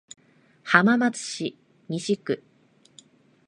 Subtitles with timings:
[0.63, 2.41] 浜松市西区